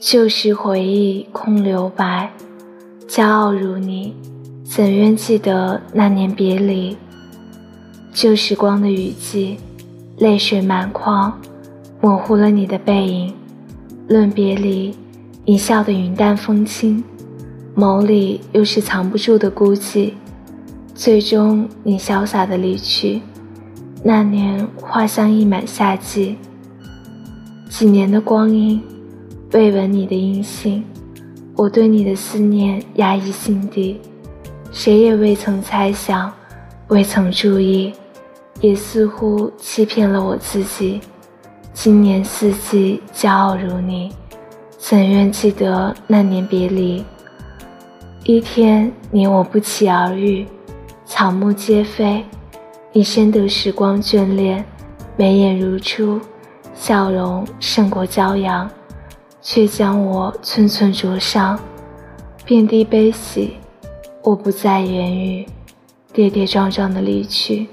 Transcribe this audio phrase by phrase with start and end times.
[0.00, 2.32] 旧时回忆空留白，
[3.06, 4.14] 骄傲如你，
[4.64, 6.96] 怎愿记得那年别离？
[8.10, 9.58] 旧时光的雨季，
[10.16, 11.38] 泪水满眶，
[12.00, 13.34] 模糊了你的背影。
[14.08, 14.96] 论别离，
[15.44, 17.04] 你笑得云淡风轻，
[17.76, 20.14] 眸里又是藏不住的孤寂。
[20.94, 23.20] 最终，你潇洒的离去。
[24.02, 26.38] 那年花香溢满夏季，
[27.68, 28.82] 几年的光阴，
[29.52, 30.84] 未闻你的音信。
[31.56, 34.00] 我对你的思念压抑心底，
[34.70, 36.32] 谁也未曾猜想，
[36.86, 37.92] 未曾注意，
[38.60, 41.00] 也似乎欺骗了我自己。
[41.72, 44.12] 今年四季，骄傲如你，
[44.78, 47.04] 怎愿记得那年别离？
[48.22, 50.46] 一天，你我不期而遇，
[51.04, 52.24] 草木皆非，
[52.92, 54.64] 你深得时光眷恋，
[55.16, 56.20] 眉眼如初，
[56.72, 58.70] 笑容胜过骄阳，
[59.40, 61.58] 却将我寸寸灼伤。
[62.44, 63.56] 遍地悲喜，
[64.22, 65.46] 我不再言语，
[66.12, 67.68] 跌跌撞撞的离去。